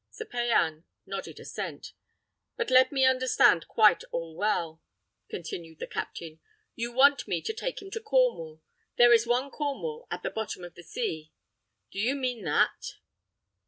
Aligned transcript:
Sir 0.09 0.25
Payan 0.25 0.83
nodded 1.05 1.39
assent. 1.39 1.93
"But 2.57 2.71
let 2.71 2.91
me 2.91 3.05
understand 3.05 3.67
quite 3.67 4.03
all 4.05 4.35
well," 4.35 4.81
continued 5.29 5.77
the 5.77 5.85
captain: 5.85 6.39
"you 6.73 6.91
want 6.91 7.27
me 7.27 7.39
to 7.43 7.53
take 7.53 7.83
him 7.83 7.91
to 7.91 7.99
Cornwall. 7.99 8.63
There 8.97 9.13
is 9.13 9.27
one 9.27 9.51
Cornwall 9.51 10.07
at 10.09 10.23
the 10.23 10.31
bottom 10.31 10.63
of 10.63 10.73
the 10.73 10.81
sea; 10.81 11.31
do 11.91 11.99
you 11.99 12.15
mean 12.15 12.43
that?" 12.45 12.95